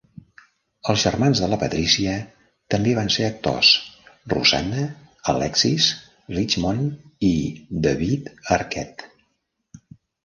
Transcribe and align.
Els 0.91 1.01
germans 1.01 1.41
de 1.41 1.49
la 1.49 1.57
Patricia 1.63 2.13
també 2.75 2.95
van 2.99 3.11
ser 3.15 3.27
actors: 3.27 3.69
Rosanna, 4.33 4.85
Alexis, 5.35 5.91
Richmond 6.39 7.29
i 7.33 7.33
David 7.87 8.33
Arquette. 8.57 9.13